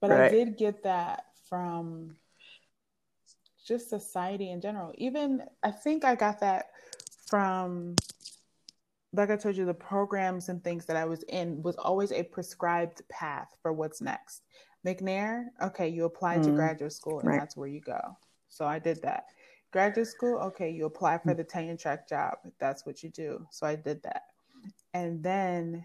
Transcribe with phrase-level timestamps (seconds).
[0.00, 0.24] but right.
[0.24, 2.16] I did get that from
[3.66, 4.92] just society in general.
[4.96, 6.66] Even I think I got that
[7.26, 7.96] from
[9.12, 12.22] like I told you, the programs and things that I was in was always a
[12.22, 14.42] prescribed path for what's next.
[14.86, 16.44] McNair, okay, you apply mm.
[16.44, 17.40] to graduate school and right.
[17.40, 17.98] that's where you go.
[18.48, 19.24] So I did that.
[19.72, 22.34] Graduate school, okay, you apply for the tenure track job.
[22.60, 23.46] That's what you do.
[23.50, 24.22] So I did that.
[24.94, 25.84] And then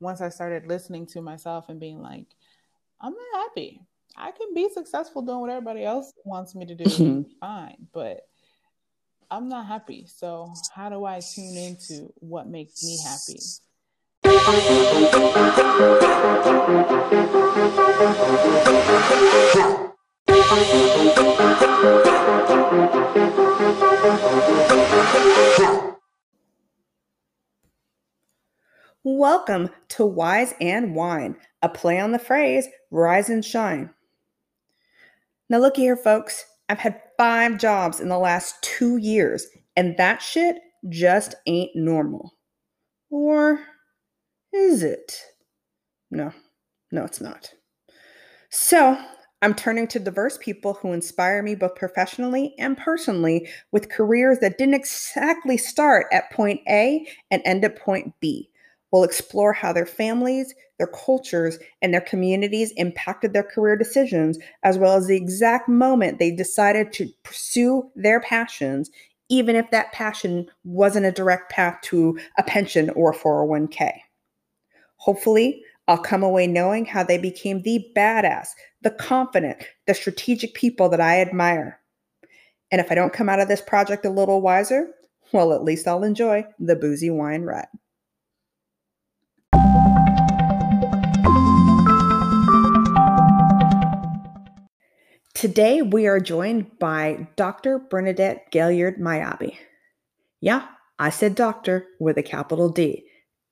[0.00, 2.26] once I started listening to myself and being like,
[3.02, 3.80] I'm not happy.
[4.16, 7.22] I can be successful doing what everybody else wants me to do, mm-hmm.
[7.40, 7.88] fine.
[7.92, 8.20] But
[9.30, 10.06] I'm not happy.
[10.06, 13.40] So how do I tune into what makes me happy?
[29.04, 33.90] Welcome to Wise and Wine, a play on the phrase rise and shine.
[35.48, 36.44] Now, look here, folks.
[36.68, 40.54] I've had five jobs in the last two years, and that shit
[40.88, 42.36] just ain't normal.
[43.10, 43.58] Or
[44.52, 45.20] is it?
[46.12, 46.32] No,
[46.92, 47.52] no, it's not.
[48.50, 48.96] So,
[49.42, 54.58] I'm turning to diverse people who inspire me both professionally and personally with careers that
[54.58, 58.48] didn't exactly start at point A and end at point B.
[58.92, 64.76] We'll explore how their families, their cultures, and their communities impacted their career decisions, as
[64.76, 68.90] well as the exact moment they decided to pursue their passions,
[69.30, 73.92] even if that passion wasn't a direct path to a pension or 401k.
[74.96, 78.48] Hopefully, I'll come away knowing how they became the badass,
[78.82, 81.80] the confident, the strategic people that I admire.
[82.70, 84.90] And if I don't come out of this project a little wiser,
[85.32, 87.66] well, at least I'll enjoy the boozy wine ride.
[95.42, 97.80] Today, we are joined by Dr.
[97.80, 99.56] Bernadette Gailliard Mayabi.
[100.40, 100.68] Yeah,
[101.00, 103.04] I said doctor with a capital D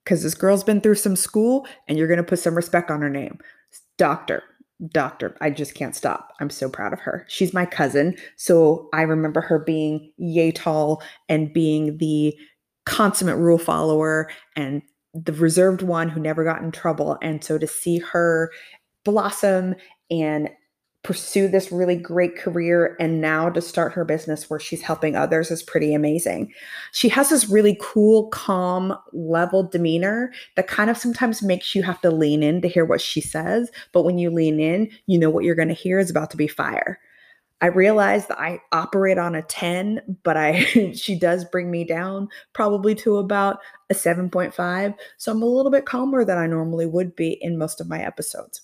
[0.04, 3.00] because this girl's been through some school and you're going to put some respect on
[3.00, 3.40] her name.
[3.98, 4.44] Doctor,
[4.92, 5.36] doctor.
[5.40, 6.32] I just can't stop.
[6.38, 7.26] I'm so proud of her.
[7.28, 8.16] She's my cousin.
[8.36, 12.38] So I remember her being yay tall and being the
[12.86, 14.80] consummate rule follower and
[15.12, 17.18] the reserved one who never got in trouble.
[17.20, 18.52] And so to see her
[19.04, 19.74] blossom
[20.08, 20.50] and
[21.02, 25.50] pursue this really great career and now to start her business where she's helping others
[25.50, 26.52] is pretty amazing.
[26.92, 32.00] She has this really cool, calm, level demeanor that kind of sometimes makes you have
[32.02, 33.70] to lean in to hear what she says.
[33.92, 36.36] But when you lean in, you know what you're going to hear is about to
[36.36, 37.00] be fire.
[37.62, 42.28] I realize that I operate on a 10, but I she does bring me down
[42.52, 43.58] probably to about
[43.90, 44.94] a 7.5.
[45.18, 48.00] So I'm a little bit calmer than I normally would be in most of my
[48.00, 48.62] episodes.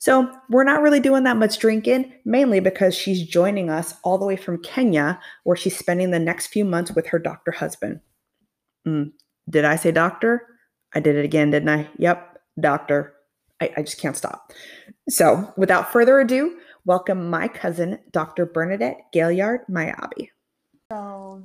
[0.00, 4.24] So we're not really doing that much drinking, mainly because she's joining us all the
[4.24, 8.00] way from Kenya, where she's spending the next few months with her doctor husband.
[8.88, 9.12] Mm,
[9.48, 10.46] did I say doctor?
[10.94, 11.86] I did it again, didn't I?
[11.98, 13.12] Yep, doctor.
[13.60, 14.52] I, I just can't stop.
[15.10, 16.56] So without further ado,
[16.86, 18.46] welcome my cousin, Dr.
[18.46, 20.30] Bernadette Gailliard Mayabi.
[20.90, 21.42] So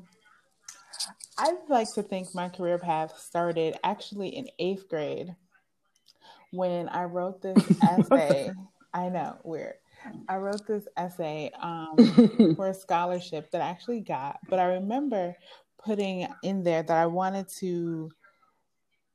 [1.38, 5.36] I'd like to think my career path started actually in eighth grade
[6.56, 8.52] when I wrote this essay.
[8.94, 9.76] I know, weird.
[10.30, 11.96] I wrote this essay um,
[12.56, 15.36] for a scholarship that I actually got, but I remember
[15.84, 18.12] putting in there that I wanted to.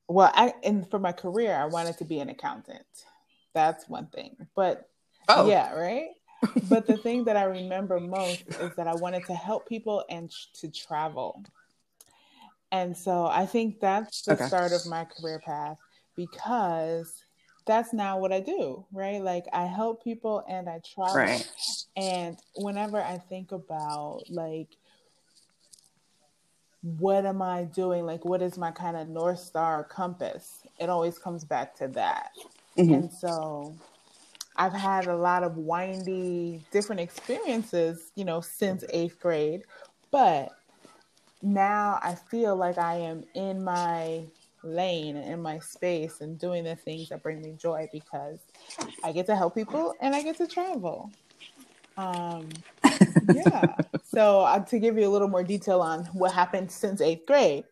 [0.08, 2.84] Well, I and for my career, I wanted to be an accountant.
[3.54, 4.88] That's one thing, but
[5.28, 5.48] oh.
[5.48, 6.08] yeah, right.
[6.68, 10.30] but the thing that I remember most is that I wanted to help people and
[10.54, 11.44] to travel.
[12.72, 14.46] And so I think that's the okay.
[14.46, 15.78] start of my career path
[16.14, 17.12] because
[17.70, 19.22] that's now what I do, right?
[19.22, 21.14] Like I help people and I travel.
[21.14, 21.48] Right.
[21.96, 24.68] And whenever I think about like
[26.82, 28.06] what am I doing?
[28.06, 30.62] Like what is my kind of north star compass?
[30.80, 32.32] It always comes back to that.
[32.76, 32.92] Mm-hmm.
[32.94, 33.76] And so
[34.56, 39.62] I've had a lot of windy different experiences, you know, since 8th grade,
[40.10, 40.50] but
[41.40, 44.24] now I feel like I am in my
[44.62, 48.38] lane and in my space and doing the things that bring me joy because
[49.02, 51.10] I get to help people and I get to travel.
[51.96, 52.48] Um,
[53.32, 53.76] yeah.
[54.04, 57.64] so uh, to give you a little more detail on what happened since eighth grade.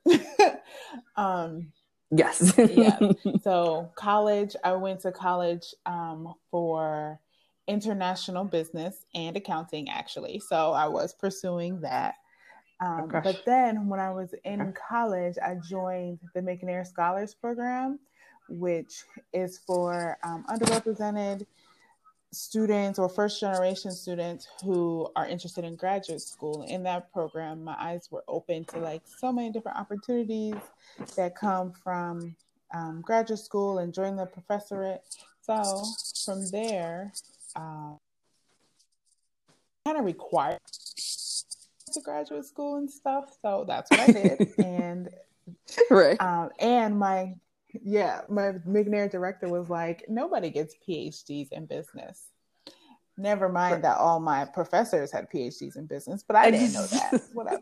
[1.17, 1.73] um,
[2.11, 2.53] yes.
[2.59, 2.99] yeah.
[3.43, 7.21] So college, I went to college um, for
[7.67, 10.41] international business and accounting, actually.
[10.41, 12.15] So I was pursuing that.
[12.81, 17.99] Um, oh, but then when I was in college, I joined the McNair Scholars Program,
[18.49, 19.03] which
[19.33, 21.45] is for um, underrepresented
[22.31, 26.65] students or first generation students who are interested in graduate school.
[26.69, 30.55] In that program, my eyes were open to like so many different opportunities
[31.17, 32.37] that come from
[32.75, 35.01] um, graduate school and join the professorate.
[35.41, 35.85] So
[36.25, 37.13] from there,
[37.57, 37.95] uh,
[39.87, 40.61] kind of required
[41.91, 43.37] to graduate school and stuff.
[43.43, 44.55] So that's what I did.
[44.59, 45.09] and
[45.91, 46.21] right.
[46.21, 47.35] Um, and my
[47.83, 52.27] yeah, my McNair director was like, nobody gets PhDs in business.
[53.17, 53.83] Never mind right.
[53.83, 57.21] that all my professors had PhDs in business, but I didn't know that.
[57.33, 57.61] Whatever.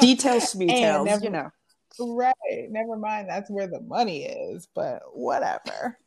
[0.00, 1.50] details, details, you know.
[1.98, 2.68] Right.
[2.70, 3.28] Never mind.
[3.28, 5.98] That's where the money is, but whatever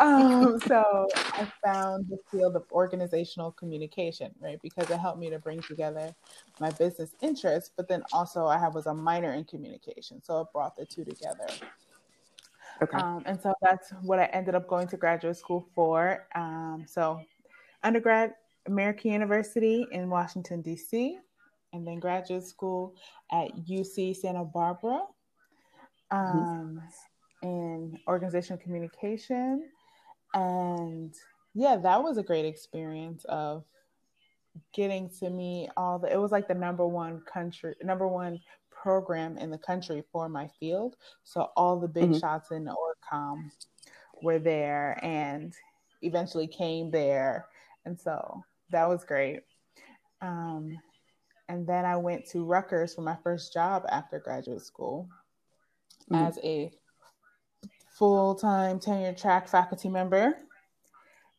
[0.00, 4.58] um, so I found the field of organizational communication, right?
[4.62, 6.14] Because it helped me to bring together
[6.60, 10.48] my business interests, but then also I have was a minor in communication, so it
[10.52, 11.46] brought the two together.
[12.80, 12.96] Okay.
[12.96, 16.26] Um, and so that's what I ended up going to graduate school for.
[16.34, 17.20] Um, so
[17.82, 18.34] undergrad,
[18.66, 21.18] American University in Washington D.C.,
[21.72, 22.94] and then graduate school
[23.30, 25.02] at UC Santa Barbara.
[26.12, 26.38] Mm-hmm.
[26.38, 26.86] Um, mm-hmm
[27.42, 29.68] in organizational communication.
[30.34, 31.14] And
[31.54, 33.64] yeah, that was a great experience of
[34.74, 38.40] getting to meet all the, it was like the number one country, number one
[38.70, 40.96] program in the country for my field.
[41.24, 42.18] So all the big mm-hmm.
[42.18, 43.50] shots in ORCOM
[44.22, 45.52] were there and
[46.02, 47.46] eventually came there.
[47.84, 49.40] And so that was great.
[50.20, 50.78] Um,
[51.48, 55.08] and then I went to Rutgers for my first job after graduate school
[56.10, 56.26] mm-hmm.
[56.26, 56.70] as a
[57.98, 60.36] full time tenure track faculty member.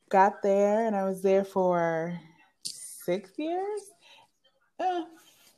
[0.10, 2.20] Got there and I was there for
[2.64, 3.82] six years,
[4.80, 5.04] uh,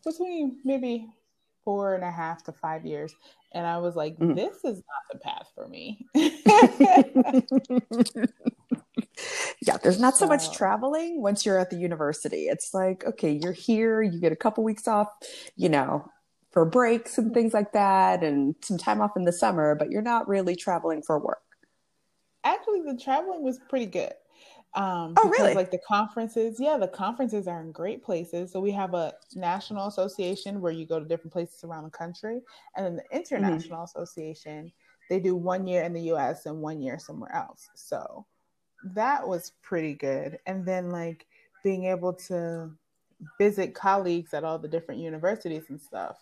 [0.06, 1.08] between maybe
[1.64, 3.14] four and a half to five years.
[3.54, 4.36] And I was like, mm.
[4.36, 6.06] this is not the path for me.
[9.66, 12.46] yeah, there's not so, so much traveling once you're at the university.
[12.46, 15.10] It's like, okay, you're here, you get a couple weeks off,
[15.56, 16.10] you know,
[16.52, 20.02] for breaks and things like that and some time off in the summer, but you're
[20.02, 21.42] not really traveling for work.
[22.44, 24.14] Actually, the traveling was pretty good.
[24.74, 25.54] Um, oh, because, really?
[25.54, 28.52] Like the conferences, yeah, the conferences are in great places.
[28.52, 32.42] So we have a national association where you go to different places around the country,
[32.76, 33.18] and then the mm-hmm.
[33.18, 34.00] international mm-hmm.
[34.00, 34.72] association,
[35.10, 36.46] they do one year in the U.S.
[36.46, 37.70] and one year somewhere else.
[37.76, 38.26] So
[38.84, 40.40] that was pretty good.
[40.46, 41.28] And then like
[41.64, 42.72] being able to
[43.38, 46.18] visit colleagues at all the different universities and stuff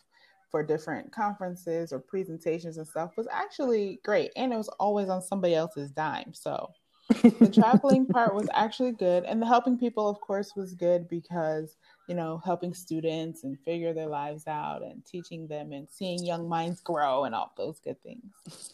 [0.50, 4.32] for different conferences or presentations and stuff was actually great.
[4.36, 6.34] And it was always on somebody else's dime.
[6.34, 6.72] So
[7.10, 9.24] the traveling part was actually good.
[9.26, 11.76] And the helping people, of course, was good because,
[12.08, 16.48] you know, helping students and figure their lives out and teaching them and seeing young
[16.48, 18.74] minds grow and all those good things.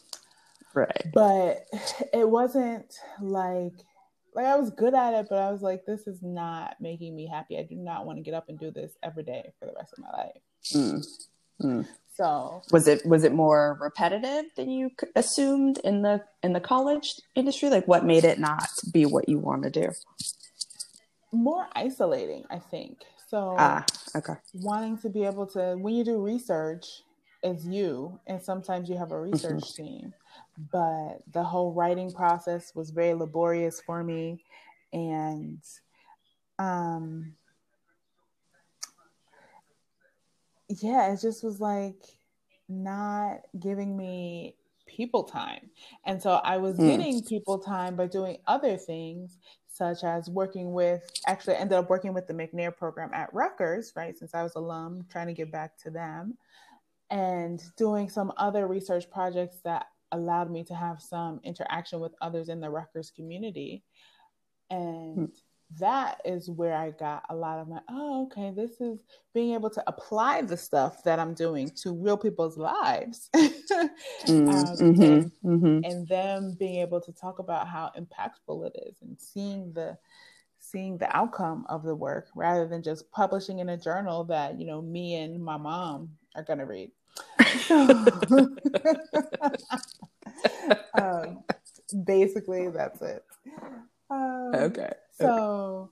[0.74, 1.06] Right.
[1.12, 1.66] But
[2.12, 3.72] it wasn't like,
[4.34, 7.26] like I was good at it, but I was like, this is not making me
[7.26, 7.58] happy.
[7.58, 9.94] I do not want to get up and do this every day for the rest
[9.96, 10.42] of my life.
[10.74, 11.06] Mm.
[11.62, 11.86] Mm.
[12.16, 17.20] So was it was it more repetitive than you assumed in the in the college
[17.34, 17.68] industry?
[17.68, 19.90] Like what made it not be what you want to do?
[21.30, 23.00] More isolating, I think.
[23.28, 24.34] So ah, okay.
[24.54, 26.86] Wanting to be able to when you do research,
[27.42, 29.84] it's you, and sometimes you have a research mm-hmm.
[29.84, 30.14] team.
[30.72, 34.42] But the whole writing process was very laborious for me,
[34.94, 35.60] and
[36.58, 37.34] um
[40.68, 42.02] yeah, it just was like
[42.68, 44.56] not giving me
[44.86, 45.70] people time.
[46.04, 46.88] And so I was mm.
[46.88, 51.90] getting people time by doing other things, such as working with, actually, I ended up
[51.90, 54.16] working with the McNair program at Rutgers, right?
[54.16, 56.36] Since I was alum, trying to get back to them,
[57.10, 62.48] and doing some other research projects that allowed me to have some interaction with others
[62.48, 63.82] in the Rutgers community.
[64.70, 65.30] And mm
[65.78, 69.02] that is where I got a lot of my, oh, okay, this is
[69.34, 73.28] being able to apply the stuff that I'm doing to real people's lives.
[73.34, 73.50] mm,
[74.28, 75.80] um, mm-hmm, and, mm-hmm.
[75.84, 79.98] and them being able to talk about how impactful it is and seeing the
[80.58, 84.66] seeing the outcome of the work rather than just publishing in a journal that you
[84.66, 86.90] know me and my mom are going to read
[91.00, 91.44] um,
[92.04, 93.24] basically that's it
[94.10, 95.90] um, okay so,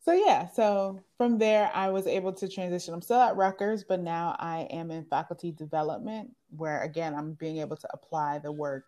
[0.00, 0.48] so yeah.
[0.48, 2.94] So from there, I was able to transition.
[2.94, 7.58] I'm still at Rutgers, but now I am in faculty development, where again, I'm being
[7.58, 8.86] able to apply the work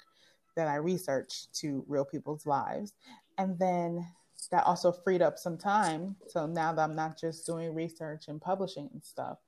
[0.57, 2.93] that I research to real people's lives.
[3.39, 4.07] And then
[4.51, 6.17] that also freed up some time.
[6.29, 9.39] So now that I'm not just doing research and publishing and stuff,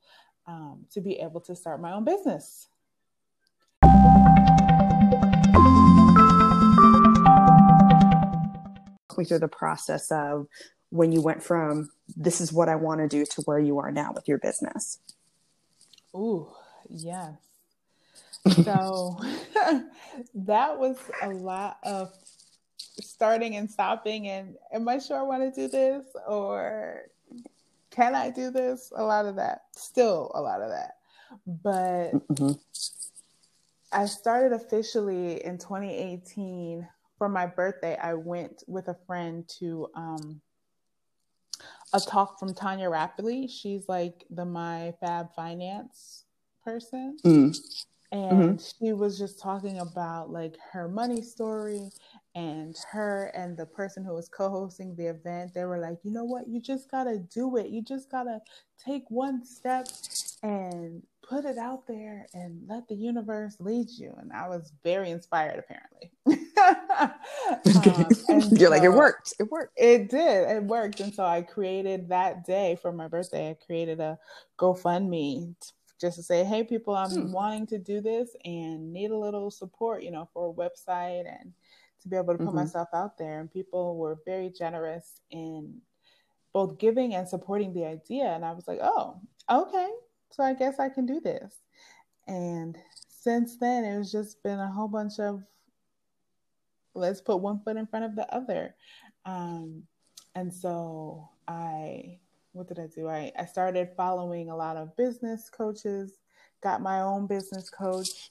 [0.47, 2.69] um, to be able to start my own business.
[9.19, 10.47] Me through the process of
[10.91, 13.91] when you went from this is what I want to do to where you are
[13.91, 14.99] now with your business.
[16.15, 16.49] Ooh,
[16.89, 17.35] yes.
[18.65, 19.19] So
[20.35, 22.13] that was a lot of
[23.01, 27.03] starting and stopping and am I sure I want to do this or
[27.91, 28.93] can I do this?
[28.95, 29.63] A lot of that.
[29.77, 30.97] Still a lot of that.
[31.47, 32.53] But mm-hmm.
[33.93, 36.87] I started officially in 2018
[37.23, 37.97] for my birthday.
[38.03, 40.41] I went with a friend to um,
[41.93, 43.49] a talk from Tonya Rapley.
[43.49, 46.25] She's like the My Fab Finance
[46.65, 47.17] person.
[47.25, 47.57] Mm.
[48.11, 48.87] And mm-hmm.
[48.87, 51.91] she was just talking about like her money story
[52.35, 56.25] and her and the person who was co-hosting the event they were like you know
[56.25, 58.41] what you just gotta do it you just gotta
[58.83, 59.87] take one step
[60.43, 65.11] and put it out there and let the universe lead you and i was very
[65.11, 66.11] inspired apparently
[66.61, 67.13] um,
[68.53, 72.09] you're so like it worked it worked it did it worked and so i created
[72.09, 74.19] that day for my birthday i created a
[74.59, 75.55] gofundme
[76.01, 77.33] just to say hey people i'm hmm.
[77.33, 81.53] wanting to do this and need a little support you know for a website and
[82.03, 82.57] to be able to put mm-hmm.
[82.57, 83.41] myself out there.
[83.41, 85.81] And people were very generous in
[86.53, 88.27] both giving and supporting the idea.
[88.27, 89.89] And I was like, oh, okay.
[90.31, 91.55] So I guess I can do this.
[92.27, 92.77] And
[93.09, 95.43] since then, it was just been a whole bunch of
[96.95, 98.75] let's put one foot in front of the other.
[99.25, 99.85] Um,
[100.35, 102.19] and so I,
[102.53, 103.09] what did I do?
[103.09, 106.19] I, I started following a lot of business coaches,
[106.63, 108.31] got my own business coach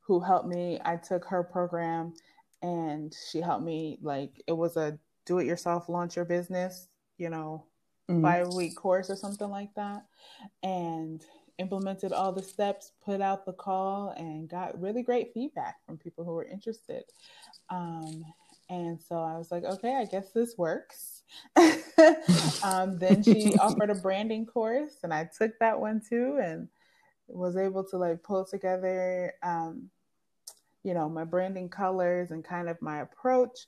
[0.00, 0.80] who helped me.
[0.84, 2.14] I took her program
[2.62, 7.28] and she helped me like it was a do it yourself launch your business you
[7.28, 7.64] know
[8.10, 8.22] mm-hmm.
[8.22, 10.06] five week course or something like that
[10.62, 11.24] and
[11.58, 16.24] implemented all the steps put out the call and got really great feedback from people
[16.24, 17.04] who were interested
[17.72, 18.24] um,
[18.70, 21.22] and so i was like okay i guess this works
[22.62, 26.68] um, then she offered a branding course and i took that one too and
[27.28, 29.88] was able to like pull together um,
[30.82, 33.66] you know, my branding colors and kind of my approach.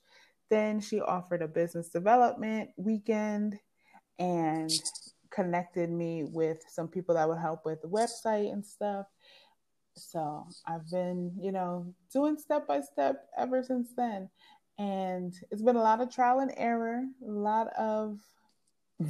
[0.51, 3.59] Then she offered a business development weekend
[4.19, 4.71] and
[5.31, 9.07] connected me with some people that would help with the website and stuff.
[9.97, 14.29] So I've been, you know, doing step by step ever since then.
[14.79, 18.19] And it's been a lot of trial and error, a lot of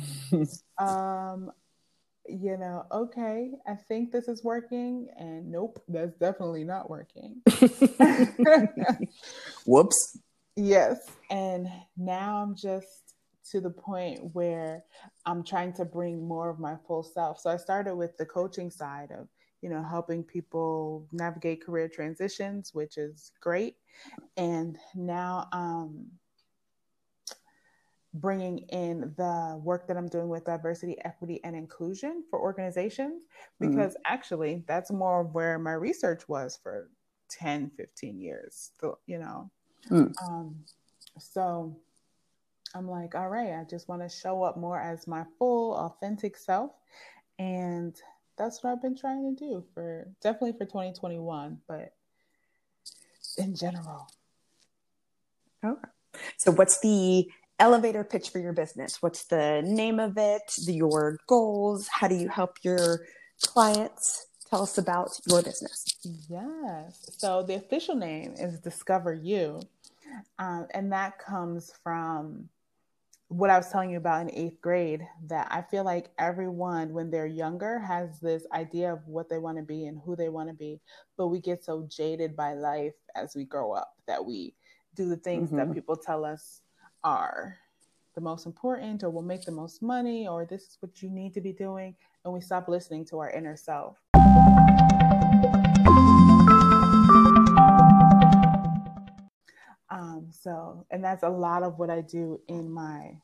[0.78, 1.50] um
[2.26, 7.42] you know, okay, I think this is working, and nope, that's definitely not working.
[9.66, 10.18] Whoops.
[10.56, 11.10] Yes.
[11.30, 13.14] And now I'm just
[13.50, 14.84] to the point where
[15.26, 17.40] I'm trying to bring more of my full self.
[17.40, 19.28] So I started with the coaching side of,
[19.64, 23.76] you know, helping people navigate career transitions, which is great.
[24.36, 26.08] And now um
[28.12, 33.70] bringing in the work that I'm doing with diversity, equity, and inclusion for organizations, mm-hmm.
[33.70, 34.12] because mm-hmm.
[34.14, 36.90] actually that's more of where my research was for
[37.30, 39.50] 10, 15 years, so, you know.
[39.90, 40.12] Mm.
[40.22, 40.56] Um,
[41.18, 41.74] so
[42.74, 46.36] I'm like, all right, I just want to show up more as my full, authentic
[46.36, 46.70] self.
[47.38, 47.96] And
[48.36, 51.92] that's what I've been trying to do for definitely for 2021, but
[53.38, 54.08] in general.
[55.64, 55.88] Okay.
[56.36, 59.02] So, what's the elevator pitch for your business.
[59.02, 60.54] What's the name of it?
[60.66, 61.88] Your goals?
[61.88, 63.06] How do you help your
[63.42, 64.26] clients?
[64.50, 65.84] Tell us about your business.
[66.28, 67.10] Yes.
[67.18, 69.60] So the official name is Discover U.
[70.38, 72.48] Um, and that comes from
[73.36, 77.10] what I was telling you about in eighth grade that I feel like everyone, when
[77.10, 80.48] they're younger, has this idea of what they want to be and who they want
[80.50, 80.80] to be.
[81.16, 84.54] But we get so jaded by life as we grow up that we
[84.94, 85.56] do the things mm-hmm.
[85.56, 86.60] that people tell us
[87.02, 87.58] are
[88.14, 91.34] the most important or will make the most money or this is what you need
[91.34, 93.98] to be doing and we stop listening to our inner self
[99.90, 103.16] um, so and that's a lot of what i do in my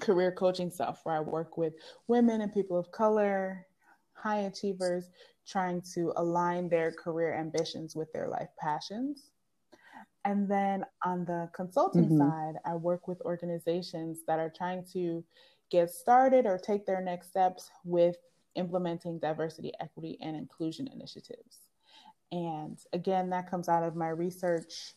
[0.00, 1.74] career coaching stuff where i work with
[2.06, 3.66] women and people of color
[4.14, 5.10] high achievers
[5.46, 9.30] trying to align their career ambitions with their life passions
[10.24, 12.18] and then on the consulting mm-hmm.
[12.18, 15.24] side, I work with organizations that are trying to
[15.70, 18.16] get started or take their next steps with
[18.54, 21.60] implementing diversity, equity, and inclusion initiatives.
[22.30, 24.92] And again, that comes out of my research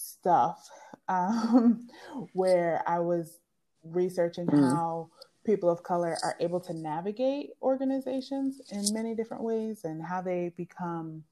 [0.00, 0.68] stuff,
[1.08, 1.88] um,
[2.32, 3.38] where I was
[3.84, 4.74] researching mm-hmm.
[4.74, 5.10] how
[5.44, 10.52] people of color are able to navigate organizations in many different ways and how they
[10.56, 11.24] become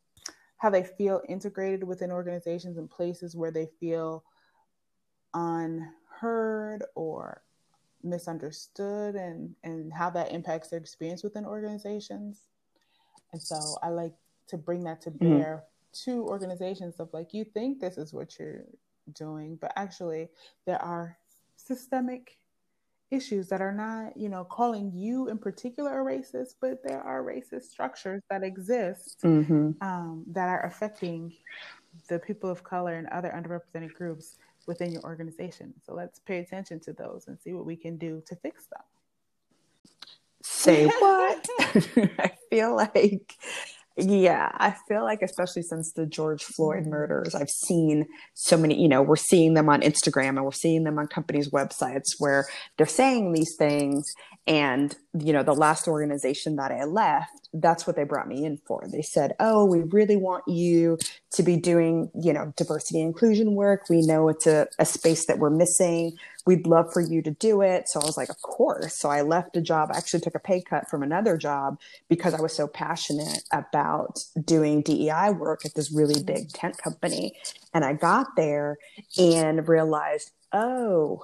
[0.57, 4.25] how they feel integrated within organizations and places where they feel
[5.35, 7.43] unheard or
[8.03, 12.45] misunderstood and and how that impacts their experience within organizations
[13.33, 14.15] and so i like
[14.49, 15.39] to bring that to mm-hmm.
[15.39, 15.65] bear.
[15.93, 18.65] To organizations of like you think this is what you're
[19.15, 20.29] doing but actually
[20.67, 21.17] there are
[21.57, 22.37] systemic
[23.11, 27.25] issues that are not you know calling you in particular a racist but there are
[27.25, 29.71] racist structures that exist mm-hmm.
[29.81, 31.33] um, that are affecting
[32.09, 35.75] the people of color and other underrepresented groups within your organization.
[35.85, 38.83] So let's pay attention to those and see what we can do to fix them.
[40.43, 41.49] Say what?
[41.59, 43.35] I feel like
[43.99, 48.89] yeah, I feel like especially since the George Floyd murders, I've seen so many, you
[48.89, 52.87] know, we're seeing them on Instagram and we're seeing them on companies' websites where they're
[52.87, 54.05] saying these things
[54.47, 58.59] and, you know, the last organization that I left, that's what they brought me in
[58.69, 58.85] for.
[58.91, 60.97] They said, Oh, we really want you
[61.33, 63.87] to be doing, you know, diversity inclusion work.
[63.91, 66.17] We know it's a, a space that we're missing
[66.49, 67.91] we'd love for you to do it.
[67.91, 68.95] So I was like, of course.
[68.95, 71.79] So I left a job, I actually took a pay cut from another job
[72.09, 77.35] because I was so passionate about doing DEI work at this really big tent company.
[77.75, 78.79] And I got there
[79.19, 81.23] and realized, oh,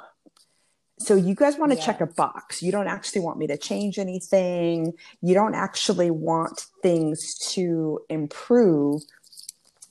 [0.98, 2.62] so you guys want to check a box.
[2.62, 4.92] You don't actually want me to change anything.
[5.22, 9.00] You don't actually want things to improve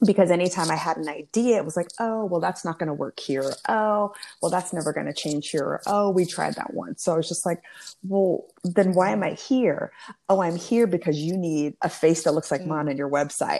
[0.05, 2.93] because anytime I had an idea, it was like, oh, well, that's not going to
[2.93, 3.53] work here.
[3.67, 5.81] Oh, well, that's never going to change here.
[5.86, 7.03] Oh, we tried that once.
[7.03, 7.62] So I was just like,
[8.03, 9.91] well, then why am I here?
[10.29, 12.91] Oh, I'm here because you need a face that looks like mine mm.
[12.91, 13.60] on your website.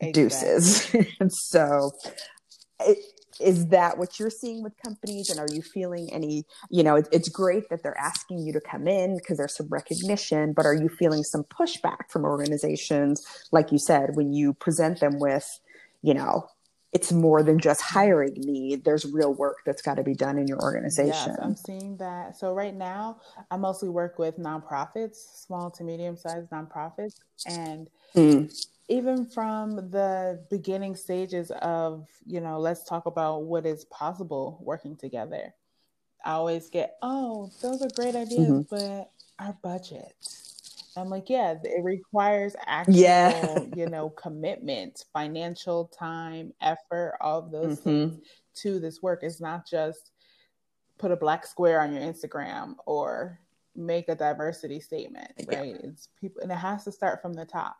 [0.00, 0.12] Exactly.
[0.12, 0.96] Deuces.
[1.20, 1.92] and so,
[2.80, 2.98] it,
[3.40, 5.30] is that what you're seeing with companies?
[5.30, 8.60] And are you feeling any, you know, it, it's great that they're asking you to
[8.60, 13.72] come in because there's some recognition, but are you feeling some pushback from organizations, like
[13.72, 15.60] you said, when you present them with,
[16.04, 16.46] you know,
[16.92, 18.76] it's more than just hiring me.
[18.76, 21.30] There's real work that's got to be done in your organization.
[21.30, 22.36] Yes, I'm seeing that.
[22.36, 27.14] So right now, I mostly work with nonprofits, small to medium sized nonprofits,
[27.46, 28.54] and mm.
[28.88, 34.94] even from the beginning stages of, you know, let's talk about what is possible working
[34.94, 35.54] together.
[36.24, 38.60] I always get, oh, those are great ideas, mm-hmm.
[38.70, 40.14] but our budget
[40.96, 43.58] I'm like, yeah, it requires actual, yeah.
[43.76, 47.90] you know, commitment, financial time, effort, all of those mm-hmm.
[47.90, 48.26] things
[48.56, 49.20] to this work.
[49.22, 50.12] It's not just
[50.98, 53.40] put a black square on your Instagram or
[53.76, 55.76] make a diversity statement, right?
[55.80, 55.88] Yeah.
[55.88, 57.76] It's people, and it has to start from the top.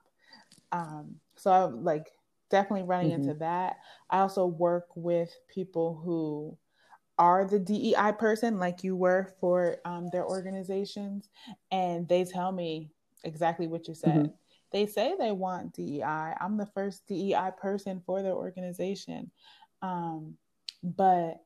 [0.73, 2.11] Um, so I'm like
[2.51, 3.23] definitely running mm-hmm.
[3.23, 3.77] into that.
[4.11, 6.57] I also work with people who
[7.19, 11.29] are the DEI person, like you were for um, their organizations,
[11.71, 12.91] and they tell me
[13.25, 14.15] exactly what you said.
[14.15, 14.33] Mm-hmm.
[14.73, 16.35] They say they want DEI.
[16.41, 19.31] I'm the first DEI person for their organization,
[19.83, 20.35] um,
[20.83, 21.41] but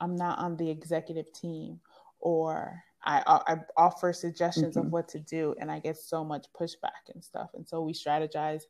[0.00, 1.80] I'm not on the executive team,
[2.20, 4.86] or I, I offer suggestions mm-hmm.
[4.86, 7.50] of what to do, and I get so much pushback and stuff.
[7.54, 8.62] And so we strategize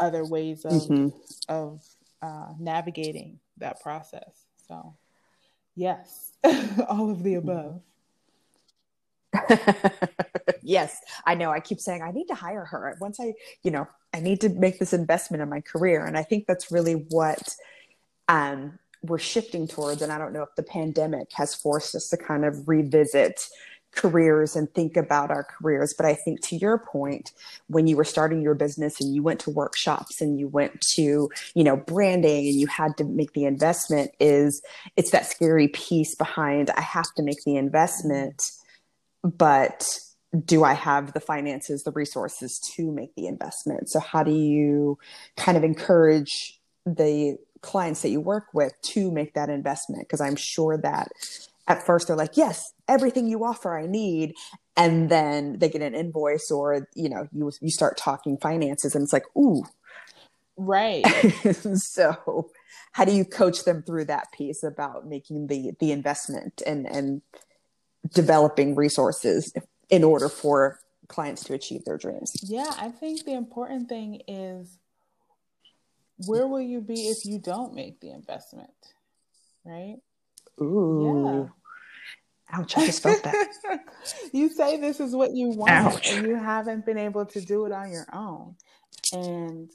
[0.00, 1.08] other ways of mm-hmm.
[1.48, 1.84] of
[2.22, 4.46] uh, navigating that process.
[4.68, 4.94] So,
[5.74, 6.32] yes,
[6.88, 7.48] all of the mm-hmm.
[7.48, 7.82] above.
[10.62, 11.50] yes, I know.
[11.50, 12.96] I keep saying I need to hire her.
[13.00, 16.04] Once I, you know, I need to make this investment in my career.
[16.04, 17.54] And I think that's really what
[18.28, 20.02] um, we're shifting towards.
[20.02, 23.40] And I don't know if the pandemic has forced us to kind of revisit
[23.92, 25.94] careers and think about our careers.
[25.96, 27.32] But I think to your point,
[27.66, 31.28] when you were starting your business and you went to workshops and you went to,
[31.54, 34.62] you know, branding and you had to make the investment is
[34.96, 38.42] it's that scary piece behind I have to make the investment
[39.22, 39.86] but
[40.44, 43.88] do I have the finances, the resources to make the investment?
[43.88, 44.98] So, how do you
[45.36, 50.02] kind of encourage the clients that you work with to make that investment?
[50.02, 51.08] Because I'm sure that
[51.66, 54.34] at first they're like, yes, everything you offer, I need.
[54.76, 59.02] And then they get an invoice or, you know, you, you start talking finances and
[59.02, 59.64] it's like, ooh.
[60.56, 61.06] Right.
[61.74, 62.50] so,
[62.92, 67.22] how do you coach them through that piece about making the the investment and and
[68.12, 69.52] developing resources
[69.90, 72.32] in order for clients to achieve their dreams.
[72.42, 74.78] Yeah, I think the important thing is
[76.26, 78.70] where will you be if you don't make the investment?
[79.64, 79.96] Right?
[80.60, 81.50] Ooh.
[82.52, 82.58] Yeah.
[82.58, 83.48] Ouch, I just felt that.
[84.32, 86.12] you say this is what you want Ouch.
[86.12, 88.56] and you haven't been able to do it on your own.
[89.12, 89.70] And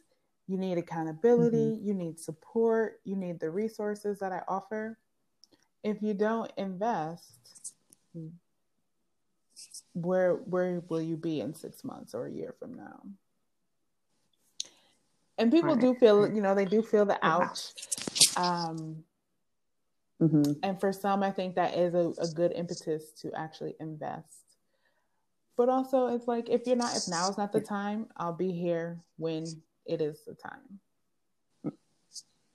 [0.47, 1.87] you need accountability, mm-hmm.
[1.87, 4.97] you need support, you need the resources that I offer.
[5.83, 7.73] If you don't invest,
[9.95, 13.01] where where will you be in six months or a year from now?
[15.37, 15.81] And people right.
[15.81, 17.73] do feel, you know, they do feel the ouch.
[18.37, 19.03] Um,
[20.21, 20.53] Mm-hmm.
[20.63, 24.43] And for some, I think that is a, a good impetus to actually invest.
[25.57, 28.51] But also, it's like if you're not, if now is not the time, I'll be
[28.51, 29.45] here when
[29.85, 30.79] it is the time.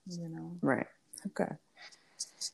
[0.06, 0.86] You know, right?
[1.28, 1.50] Okay.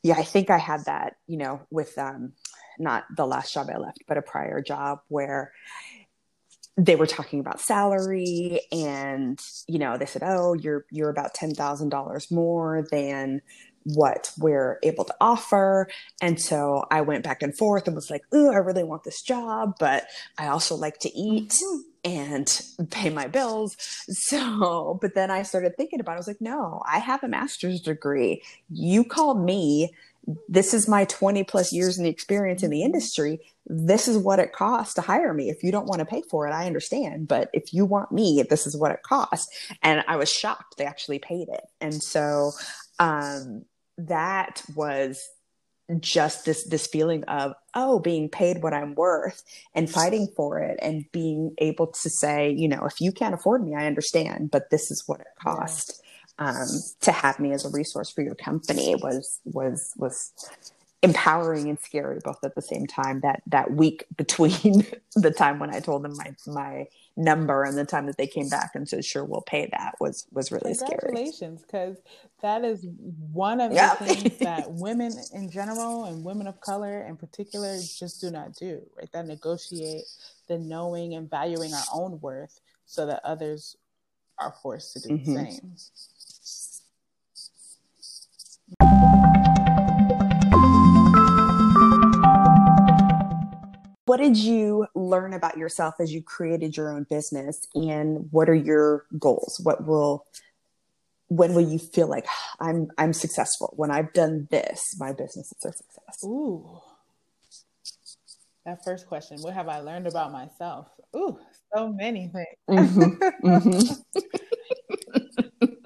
[0.03, 1.17] Yeah, I think I had that.
[1.27, 2.33] You know, with um,
[2.79, 5.51] not the last job I left, but a prior job where
[6.77, 12.31] they were talking about salary and you know they said oh you're you're about $10,000
[12.31, 13.41] more than
[13.93, 15.87] what we're able to offer.
[16.21, 19.21] And so I went back and forth and was like oh I really want this
[19.23, 20.05] job but
[20.37, 22.11] I also like to eat mm-hmm.
[22.11, 22.61] and
[22.91, 23.75] pay my bills.
[24.09, 26.15] So but then I started thinking about it.
[26.15, 28.43] I was like no I have a master's degree.
[28.69, 29.93] You called me
[30.47, 33.39] this is my 20 plus years in the experience in the industry.
[33.65, 36.47] This is what it costs to hire me if you don't want to pay for
[36.47, 39.47] it i understand but if you want me this is what it costs.
[39.81, 41.63] And i was shocked they actually paid it.
[41.79, 42.51] And so
[42.99, 43.65] um,
[43.97, 45.21] that was
[45.99, 49.41] just this this feeling of oh being paid what i'm worth
[49.73, 53.63] and fighting for it and being able to say you know if you can't afford
[53.63, 56.01] me i understand but this is what it costs
[56.39, 56.67] um,
[57.01, 60.33] to have me as a resource for your company was was was
[61.03, 65.73] empowering and scary both at the same time that that week between the time when
[65.73, 69.03] i told them my my number and the time that they came back and said
[69.05, 70.97] sure we'll pay that was was really scary.
[70.99, 71.97] congratulations because
[72.41, 72.85] that is
[73.31, 73.95] one of yeah.
[73.95, 78.53] the things that women in general and women of color in particular just do not
[78.53, 80.03] do right that negotiate
[80.47, 83.77] the knowing and valuing our own worth so that others
[84.39, 85.33] are forced to do mm-hmm.
[85.33, 85.75] the same
[94.17, 97.67] what did you learn about yourself as you created your own business?
[97.75, 99.59] And what are your goals?
[99.61, 100.25] What will
[101.27, 102.25] when will you feel like
[102.59, 103.73] i'm i'm successful.
[103.75, 106.23] When i've done this my business is a success.
[106.23, 106.79] Ooh.
[108.65, 110.87] That first question what have i learned about myself?
[111.15, 111.37] Ooh
[111.75, 112.57] so many things.
[112.69, 113.47] Mm-hmm.
[113.47, 113.93] Mm-hmm.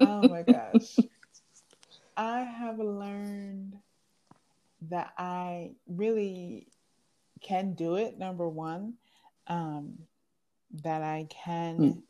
[0.00, 0.96] oh my gosh.
[2.16, 3.76] I have learned
[4.90, 6.66] that i really
[7.42, 8.94] can do it, number one,
[9.46, 9.98] um,
[10.82, 12.02] that I can mm.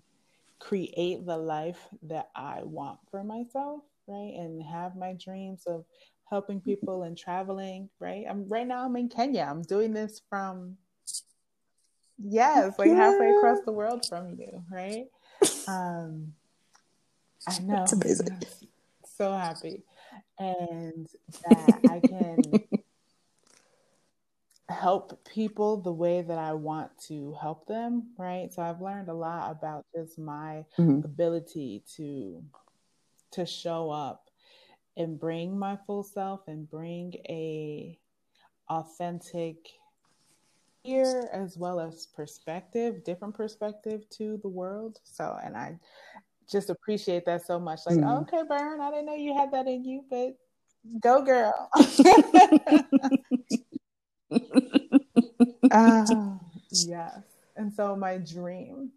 [0.58, 4.34] create the life that I want for myself, right?
[4.36, 5.84] And have my dreams of
[6.30, 8.24] helping people and traveling, right?
[8.28, 9.46] I'm right now I'm in Kenya.
[9.48, 10.76] I'm doing this from
[12.18, 15.06] yes, like halfway across the world from you, right?
[15.68, 16.32] Um
[17.46, 17.74] I know.
[17.74, 18.42] That's amazing.
[19.16, 19.82] So happy.
[20.38, 21.06] And
[21.48, 22.42] that I can
[24.72, 28.52] help people the way that I want to help them, right?
[28.52, 31.04] So I've learned a lot about just my mm-hmm.
[31.04, 32.42] ability to
[33.32, 34.28] to show up
[34.96, 37.98] and bring my full self and bring a
[38.68, 39.56] authentic
[40.84, 44.98] ear as well as perspective, different perspective to the world.
[45.04, 45.78] So and I
[46.50, 47.80] just appreciate that so much.
[47.86, 48.34] Like, mm-hmm.
[48.34, 50.36] okay, Burn, I didn't know you had that in you, but
[51.00, 51.70] go girl.
[55.72, 56.06] uh,
[56.70, 57.20] yes.
[57.56, 58.92] And so my dream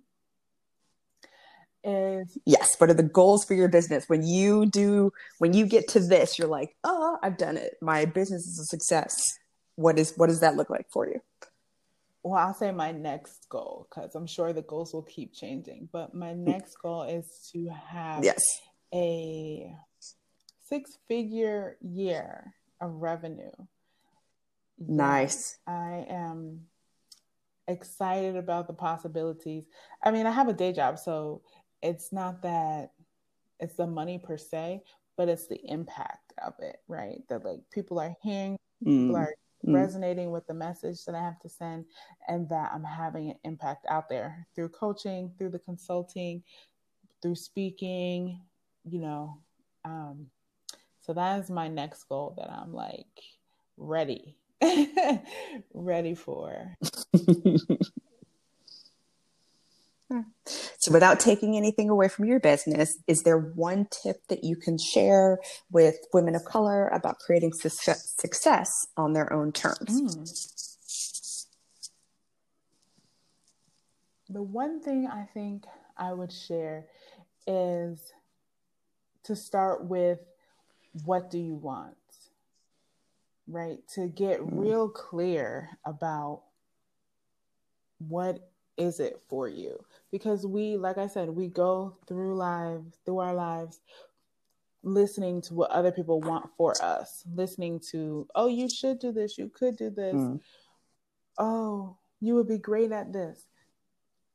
[1.88, 4.10] is yes what are the goals for your business?
[4.10, 7.76] When you do when you get to this you're like oh i've done it.
[7.82, 9.22] My business is a success.
[9.76, 11.22] What is what does that look like for you?
[12.24, 16.16] Well i'll say my next goal because i'm sure the goals will keep changing but
[16.16, 18.44] my next goal is to have yes.
[18.94, 19.72] a
[20.64, 23.52] six figure year of revenue
[24.78, 25.58] Nice.
[25.68, 26.62] I am
[27.68, 29.66] excited about the possibilities.
[30.04, 31.42] I mean, I have a day job, so
[31.82, 32.92] it's not that
[33.60, 34.84] it's the money per se,
[35.18, 37.22] but it's the impact of it, right?
[37.30, 39.08] That like people are hearing, mm.
[39.08, 39.34] people are
[39.66, 39.74] mm.
[39.74, 41.86] resonating with the message that I have to send,
[42.28, 46.44] and that I'm having an impact out there through coaching, through the consulting,
[47.22, 48.42] through speaking,
[48.84, 49.40] you know.
[49.86, 50.28] Um,
[51.02, 53.06] so that is my next goal that I'm like
[53.78, 54.36] ready
[55.74, 56.76] ready for.
[60.46, 64.78] so, without taking anything away from your business, is there one tip that you can
[64.78, 65.40] share
[65.72, 70.02] with women of color about creating success on their own terms?
[70.02, 70.66] Mm.
[74.30, 75.66] The one thing I think
[75.98, 76.86] I would share
[77.46, 78.12] is
[79.24, 80.20] to start with
[81.04, 81.96] what do you want?
[83.48, 83.80] Right?
[83.96, 84.50] To get mm.
[84.52, 86.44] real clear about
[88.00, 89.84] what is it for you?
[90.12, 93.80] Because we, like I said, we go through lives, through our lives
[94.86, 99.38] listening to what other people want for us, listening to, oh, you should do this,
[99.38, 100.14] you could do this.
[100.14, 100.40] Mm.
[101.38, 103.46] Oh, you would be great at this.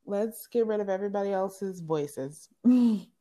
[0.04, 2.48] Let's get rid of everybody else's voices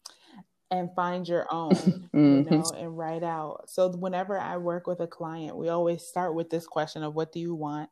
[0.71, 2.17] and find your own, mm-hmm.
[2.17, 3.63] you know, and write out.
[3.67, 7.31] So whenever I work with a client, we always start with this question of what
[7.31, 7.89] do you want?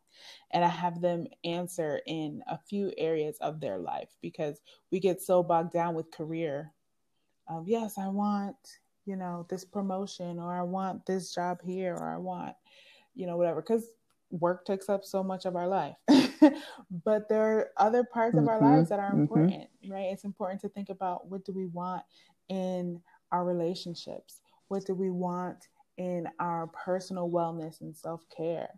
[0.51, 4.61] And I have them answer in a few areas of their life because
[4.91, 6.71] we get so bogged down with career.
[7.47, 8.55] Of yes, I want,
[9.05, 12.55] you know, this promotion or I want this job here or I want,
[13.15, 13.61] you know, whatever.
[13.61, 13.87] Because
[14.29, 15.95] work takes up so much of our life.
[17.05, 18.47] but there are other parts mm-hmm.
[18.47, 19.21] of our lives that are mm-hmm.
[19.21, 19.93] important, mm-hmm.
[19.93, 20.09] right?
[20.11, 22.03] It's important to think about what do we want
[22.49, 24.41] in our relationships?
[24.67, 28.69] What do we want in our personal wellness and self care?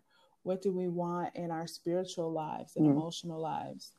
[0.42, 2.90] What do we want in our spiritual lives and mm.
[2.90, 3.92] emotional lives?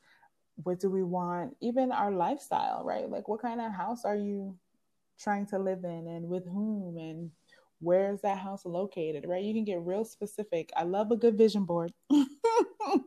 [0.63, 3.09] What do we want, even our lifestyle, right?
[3.09, 4.57] Like, what kind of house are you
[5.19, 7.31] trying to live in and with whom and
[7.79, 9.43] where is that house located, right?
[9.43, 10.71] You can get real specific.
[10.75, 11.91] I love a good vision board.
[12.11, 13.03] um,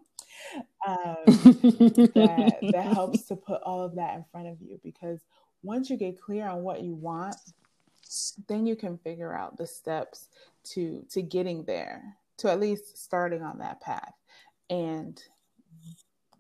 [1.27, 5.21] that, that helps to put all of that in front of you because
[5.65, 7.37] once you get clear on what you want,
[8.49, 10.29] then you can figure out the steps
[10.63, 14.15] to to getting there, to at least starting on that path.
[14.71, 15.21] And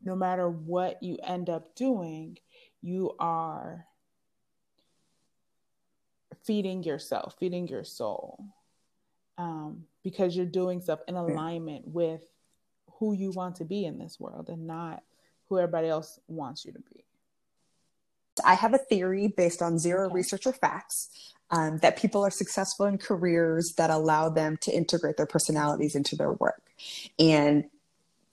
[0.05, 2.39] no matter what you end up doing,
[2.83, 3.87] you are
[6.45, 8.45] feeding yourself, feeding your soul,
[9.39, 12.21] um, because you're doing stuff in alignment with
[12.99, 15.03] who you want to be in this world and not
[15.49, 17.05] who everybody else wants you to be.
[18.45, 20.15] I have a theory based on zero okay.
[20.15, 25.17] research or facts um, that people are successful in careers that allow them to integrate
[25.17, 26.63] their personalities into their work.
[27.19, 27.65] And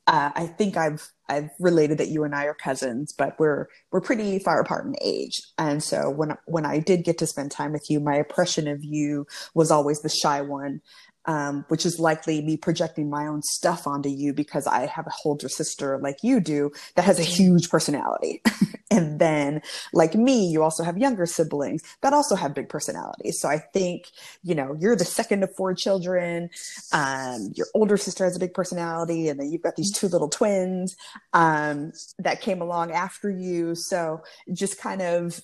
[0.07, 4.01] uh, I think I've I've related that you and I are cousins, but we're we're
[4.01, 5.41] pretty far apart in age.
[5.57, 8.83] And so when when I did get to spend time with you, my impression of
[8.83, 10.81] you was always the shy one,
[11.25, 15.11] um, which is likely me projecting my own stuff onto you because I have a
[15.25, 18.41] older sister like you do that has a huge personality.
[18.91, 19.61] and then,
[19.93, 23.39] like me, you also have younger siblings that also have big personalities.
[23.39, 24.07] So I think,
[24.43, 26.49] you know, you're the second of four children.
[26.91, 30.29] Um, your older sister has a big personality, and then you've got these two little
[30.29, 30.95] twins
[31.33, 33.75] um, that came along after you.
[33.75, 35.39] So just kind of,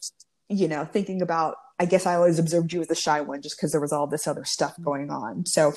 [0.49, 3.57] you know, thinking about I guess I always observed you as the shy one just
[3.57, 5.45] because there was all this other stuff going on.
[5.45, 5.73] So,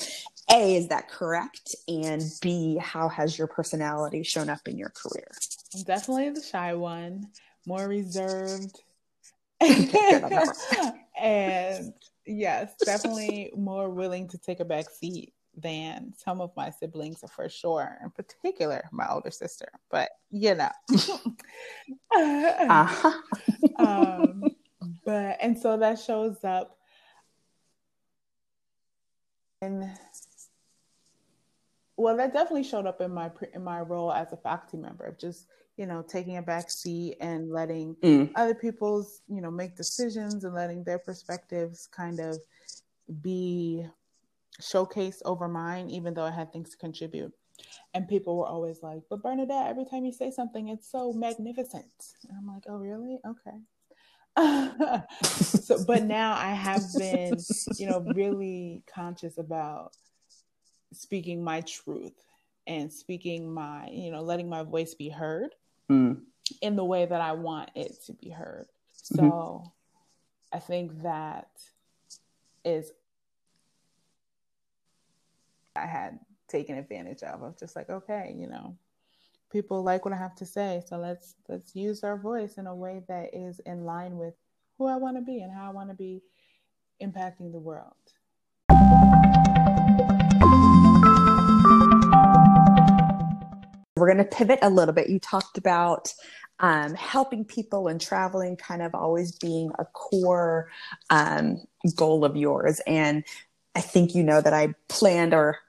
[0.51, 1.75] A, is that correct?
[1.87, 5.27] And B, how has your personality shown up in your career?
[5.75, 7.27] I'm Definitely the shy one,
[7.67, 8.81] more reserved.
[9.61, 10.33] and
[12.25, 17.49] yes, definitely more willing to take a back seat than some of my siblings for
[17.49, 19.67] sure, in particular my older sister.
[19.89, 20.69] But you know.
[22.15, 23.11] uh-huh.
[23.85, 24.43] um,
[25.11, 26.77] but and so that shows up
[29.61, 29.91] and
[31.97, 35.19] well that definitely showed up in my in my role as a faculty member of
[35.19, 38.31] just you know taking a back seat and letting mm.
[38.35, 42.37] other people's you know make decisions and letting their perspectives kind of
[43.21, 43.85] be
[44.61, 47.33] showcased over mine even though i had things to contribute.
[47.93, 52.15] And people were always like but bernadette every time you say something it's so magnificent.
[52.29, 53.19] And i'm like oh really?
[53.27, 53.57] Okay
[55.23, 57.37] so, but now I have been,
[57.77, 59.91] you know, really conscious about
[60.93, 62.13] speaking my truth
[62.67, 65.55] and speaking my, you know, letting my voice be heard
[65.89, 66.19] mm.
[66.61, 68.67] in the way that I want it to be heard.
[68.93, 69.67] So mm-hmm.
[70.53, 71.49] I think that
[72.63, 72.91] is
[75.75, 78.77] I had taken advantage of of just like, okay, you know,
[79.51, 80.81] people like what I have to say.
[80.87, 84.33] So let's let's use our voice in a way that is in line with
[84.77, 86.21] who I want to be and how I want to be
[87.01, 87.93] impacting the world.
[93.97, 95.09] We're going to pivot a little bit.
[95.09, 96.11] You talked about
[96.59, 100.69] um, helping people and traveling kind of always being a core
[101.09, 101.61] um,
[101.95, 102.79] goal of yours.
[102.87, 103.23] And
[103.75, 105.59] I think you know that I planned or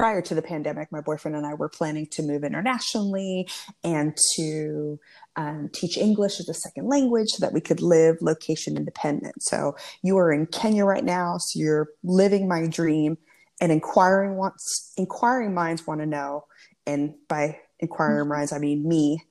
[0.00, 3.46] prior to the pandemic, my boyfriend and I were planning to move internationally
[3.84, 4.98] and to
[5.36, 9.42] um, teach English as a second language so that we could live location independent.
[9.42, 13.18] So you are in Kenya right now, so you're living my dream.
[13.60, 16.46] And inquiring wants inquiring minds want to know,
[16.86, 18.32] and by inquiring mm-hmm.
[18.32, 19.22] minds I mean me.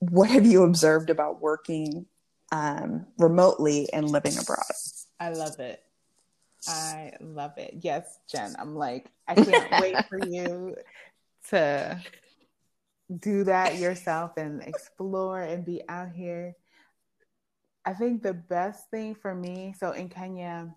[0.00, 2.06] What have you observed about working
[2.50, 4.64] um, remotely and living abroad?
[5.20, 5.84] I love it.
[6.68, 7.76] I love it.
[7.80, 8.54] Yes, Jen.
[8.58, 10.76] I'm like, I can't wait for you
[11.48, 12.00] to
[13.18, 16.54] do that yourself and explore and be out here.
[17.84, 20.74] I think the best thing for me, so in Kenya,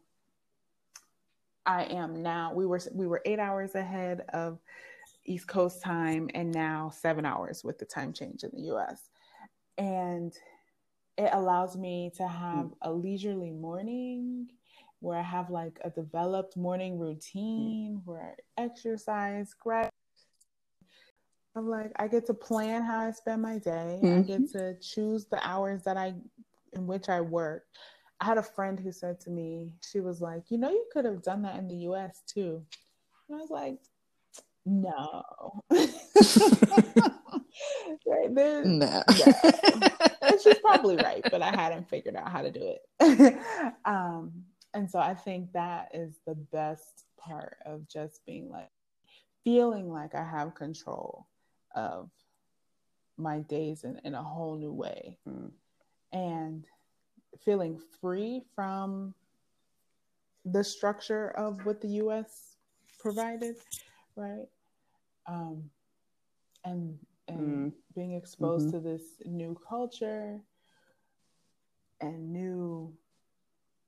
[1.65, 2.53] I am now.
[2.53, 4.59] We were we were eight hours ahead of
[5.25, 9.09] East Coast time, and now seven hours with the time change in the U.S.
[9.77, 10.33] And
[11.17, 12.73] it allows me to have hmm.
[12.81, 14.49] a leisurely morning
[15.03, 19.89] where I have like a developed morning routine where I exercise, grab.
[21.55, 23.99] I'm like I get to plan how I spend my day.
[24.01, 24.19] Mm-hmm.
[24.19, 26.13] I get to choose the hours that I
[26.71, 27.65] in which I work.
[28.21, 31.05] I had a friend who said to me, she was like, "You know, you could
[31.05, 32.21] have done that in the U.S.
[32.25, 32.63] too."
[33.27, 33.79] And I was like,
[34.65, 35.23] "No."
[38.07, 39.03] right there, no.
[40.21, 43.37] and she's probably right, but I hadn't figured out how to do it.
[43.85, 44.31] um,
[44.73, 48.69] and so I think that is the best part of just being like
[49.43, 51.27] feeling like I have control
[51.75, 52.09] of
[53.17, 55.17] my days in, in a whole new way.
[55.27, 55.51] Mm.
[56.11, 56.65] And
[57.43, 59.13] feeling free from
[60.45, 62.57] the structure of what the US
[62.99, 63.55] provided,
[64.15, 64.47] right?
[65.27, 65.69] Um,
[66.65, 67.75] and and mm.
[67.95, 68.83] being exposed mm-hmm.
[68.83, 70.39] to this new culture
[72.01, 72.93] and new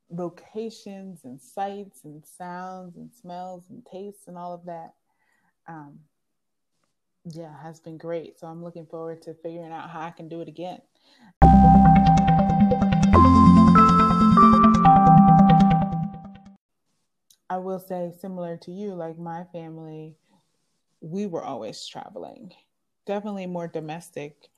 [0.09, 4.93] locations and sights and sounds and smells and tastes and all of that
[5.67, 5.99] um,
[7.31, 8.39] yeah has been great.
[8.39, 10.81] So i'm looking forward to figuring out how i can do it again.
[17.47, 20.15] I will say similar to you like my family
[21.01, 22.51] we were always traveling.
[23.05, 24.49] Definitely more domestic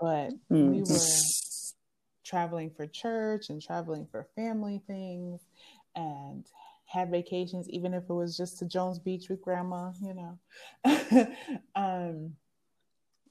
[0.00, 0.70] but mm.
[0.70, 0.84] we were
[2.34, 5.40] traveling for church and traveling for family things
[5.94, 6.44] and
[6.86, 10.38] had vacations even if it was just to Jones Beach with grandma, you know.
[11.76, 12.34] um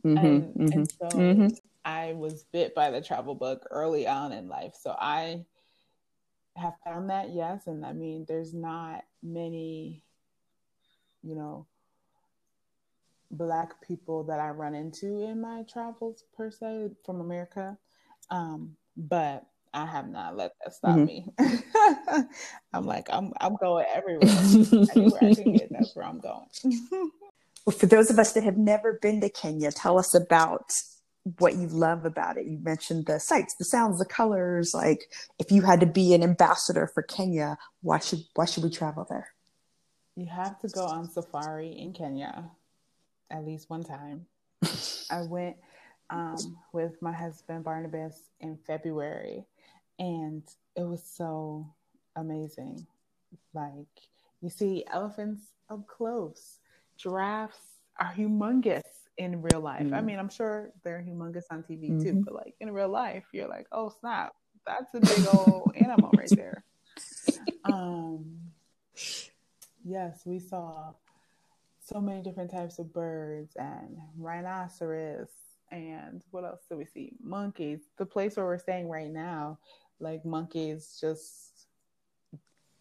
[0.05, 1.47] mm-hmm, and, mm-hmm, and, so mm-hmm.
[1.83, 4.73] I was bit by the travel bug early on in life.
[4.81, 5.43] So I
[6.55, 7.67] have found that, yes.
[7.67, 10.01] And I mean, there's not many,
[11.23, 11.65] you know,
[13.31, 17.77] black people that I run into in my travels per se from America.
[18.29, 21.05] Um, but I have not let that stop mm-hmm.
[21.05, 21.33] me.
[22.73, 24.29] I'm like, I'm I'm going everywhere.
[24.95, 26.47] Anywhere I can get, that's where I'm going.
[27.65, 30.71] well, for those of us that have never been to Kenya, tell us about
[31.39, 32.45] what you love about it.
[32.45, 34.73] You mentioned the sights, the sounds, the colors.
[34.73, 35.05] Like,
[35.39, 39.07] if you had to be an ambassador for Kenya, why should why should we travel
[39.09, 39.29] there?
[40.15, 42.51] You have to go on safari in Kenya
[43.31, 44.27] at least one time.
[45.09, 45.57] I went
[46.09, 49.45] um, with my husband Barnabas in February,
[49.99, 50.43] and
[50.75, 51.67] it was so
[52.15, 52.85] amazing.
[53.53, 53.87] Like
[54.41, 56.59] you see elephants up close,
[56.97, 58.81] giraffes are humongous
[59.17, 59.83] in real life.
[59.83, 59.93] Mm-hmm.
[59.93, 62.03] I mean, I'm sure they're humongous on TV mm-hmm.
[62.03, 64.33] too, but like in real life, you're like, oh snap,
[64.65, 66.63] that's a big old animal right there.
[67.65, 68.39] Um,
[69.83, 70.93] yes, we saw
[71.85, 75.29] so many different types of birds and rhinoceros
[75.73, 77.13] and what else do we see?
[77.21, 77.79] Monkeys.
[77.97, 79.57] The place where we're staying right now,
[79.99, 81.65] like monkeys just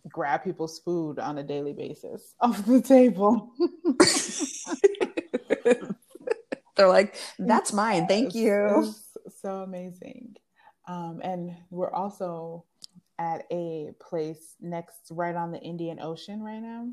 [0.08, 3.52] grab people's food on a daily basis off the table.
[6.76, 8.06] They're like, that's mine.
[8.06, 8.92] Thank you.
[9.40, 10.34] So amazing.
[10.88, 12.64] Um, and we're also
[13.20, 16.88] at a place next, right on the Indian Ocean right now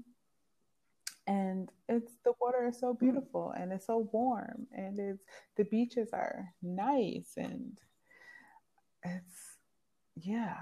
[1.30, 5.24] and it's the water is so beautiful and it's so warm and it's
[5.58, 7.78] the beaches are nice and
[9.04, 9.58] it's
[10.16, 10.58] yeah.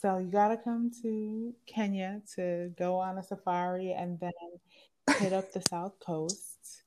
[0.00, 5.32] So you got to come to kenya to go on a safari and then hit
[5.32, 6.82] up the south coast.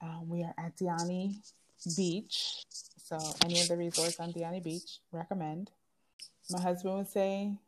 [0.00, 1.34] Um, we are at diani
[1.96, 2.62] beach.
[2.98, 5.72] So any of the resorts on diani beach recommend.
[6.50, 7.58] My husband would say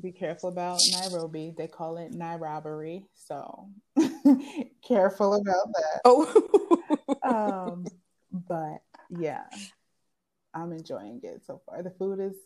[0.00, 1.54] be careful about Nairobi.
[1.56, 3.68] They call it Nairobbery, so
[4.86, 6.00] careful about that.
[6.04, 7.84] Oh, um,
[8.48, 9.44] but yeah,
[10.54, 11.82] I'm enjoying it so far.
[11.82, 12.36] The food is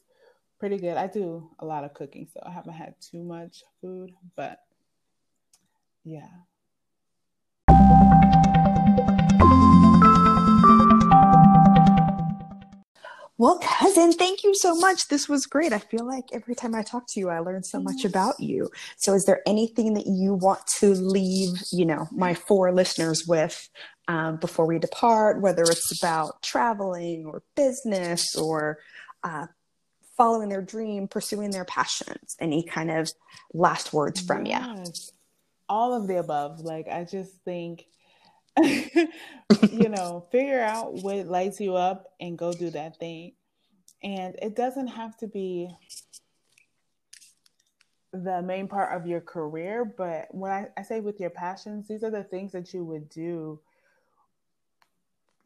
[0.58, 0.96] pretty good.
[0.96, 4.60] I do a lot of cooking, so I haven't had too much food, but
[6.04, 6.28] yeah,
[13.38, 15.08] Well, cousin, thank you so much.
[15.08, 15.72] This was great.
[15.72, 18.70] I feel like every time I talk to you, I learn so much about you.
[18.96, 23.68] So, is there anything that you want to leave, you know, my four listeners with
[24.08, 28.78] um, before we depart, whether it's about traveling or business or
[29.22, 29.48] uh,
[30.16, 32.36] following their dream, pursuing their passions?
[32.40, 33.10] Any kind of
[33.52, 34.62] last words from yes.
[34.62, 34.92] you?
[35.68, 36.60] All of the above.
[36.60, 37.84] Like, I just think
[39.70, 43.32] you know, figure out what lights you up and go do that thing.
[44.02, 45.68] And it doesn't have to be
[48.12, 52.02] the main part of your career, but when I, I say with your passions, these
[52.02, 53.60] are the things that you would do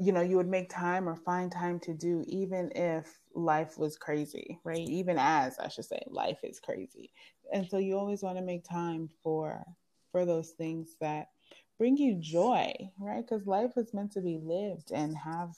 [0.00, 3.96] you know you would make time or find time to do even if life was
[3.96, 7.12] crazy right even as i should say life is crazy
[7.52, 9.62] and so you always want to make time for
[10.10, 11.28] for those things that
[11.80, 15.48] bring you joy right because life is meant to be lived and have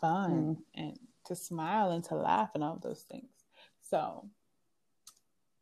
[0.00, 0.56] fun mm.
[0.74, 3.30] and to smile and to laugh and all those things
[3.80, 4.28] so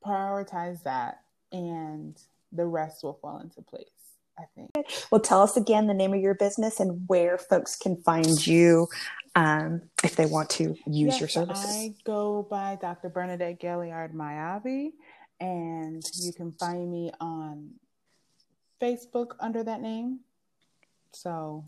[0.03, 1.21] prioritize that
[1.53, 2.17] and
[2.51, 3.85] the rest will fall into place
[4.39, 4.71] I think.
[5.11, 8.89] Well, tell us again the name of your business and where folks can find you
[9.35, 11.67] um, if they want to use yes, your services.
[11.69, 13.11] I go by Dr.
[13.11, 14.93] Bernadette Gailliard Mayabi,
[15.41, 17.73] and you can find me on
[18.81, 20.21] Facebook under that name.
[21.13, 21.65] So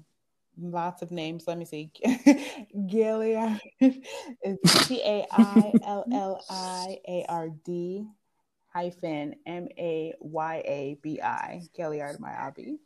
[0.61, 1.45] lots of names.
[1.47, 1.91] Let me see.
[2.77, 8.07] Gailliard is G A I L L I A R D
[8.73, 12.79] hyphen M A Y A B I, Gailliard Mayabi.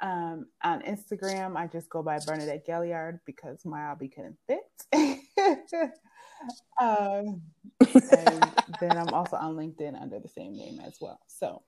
[0.00, 4.58] Um, on Instagram, I just go by Bernadette Gailliard because Mayabi couldn't fit.
[6.80, 7.42] um,
[7.80, 11.20] and then I'm also on LinkedIn under the same name as well.
[11.28, 11.62] So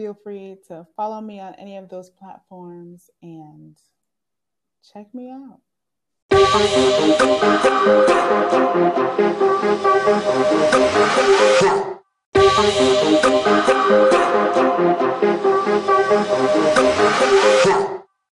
[0.00, 3.76] feel free to follow me on any of those platforms and
[4.94, 5.60] check me out.